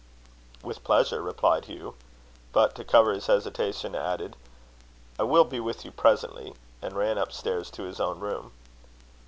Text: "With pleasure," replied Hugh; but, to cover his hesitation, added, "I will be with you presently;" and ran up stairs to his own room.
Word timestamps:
"With 0.63 0.83
pleasure," 0.83 1.21
replied 1.21 1.65
Hugh; 1.65 1.93
but, 2.53 2.73
to 2.73 2.83
cover 2.83 3.11
his 3.13 3.27
hesitation, 3.27 3.93
added, 3.93 4.35
"I 5.19 5.21
will 5.25 5.45
be 5.45 5.59
with 5.59 5.85
you 5.85 5.91
presently;" 5.91 6.55
and 6.81 6.97
ran 6.97 7.19
up 7.19 7.31
stairs 7.31 7.69
to 7.69 7.83
his 7.83 7.99
own 7.99 8.19
room. 8.19 8.51